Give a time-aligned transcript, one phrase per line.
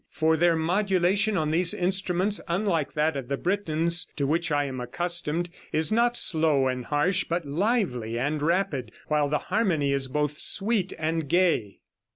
[0.09, 4.79] For their modulation on these instruments, unlike that of the Britons, to which I am
[4.81, 10.39] accustomed, is not slow and harsh, but lively and rapid, while the harmony is both
[10.39, 11.81] sweet and gay.